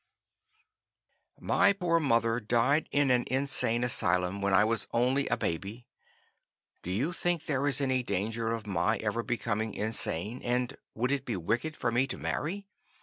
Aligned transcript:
"My 1.39 1.73
poor 1.73 1.99
mother 1.99 2.39
died 2.39 2.89
in 2.91 3.11
an 3.11 3.23
insane 3.27 3.83
asylum 3.83 4.41
when 4.41 4.51
I 4.51 4.63
was 4.63 4.87
only 4.91 5.27
a 5.27 5.37
baby. 5.37 5.85
Do 6.81 6.89
you 6.89 7.13
think 7.13 7.45
there 7.45 7.67
is 7.67 7.79
any 7.81 8.01
danger 8.01 8.49
of 8.49 8.65
my 8.65 8.97
ever 8.97 9.21
becoming 9.21 9.75
insane 9.75 10.41
and 10.41 10.75
would 10.95 11.11
it 11.11 11.23
be 11.23 11.37
wicked 11.37 11.77
for 11.77 11.91
me 11.91 12.07
to 12.07 12.17
marry? 12.17 12.65